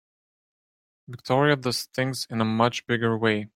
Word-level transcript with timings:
Victoria 1.07 1.55
does 1.55 1.83
things 1.93 2.25
in 2.31 2.41
a 2.41 2.45
much 2.45 2.87
bigger 2.87 3.15
way. 3.15 3.49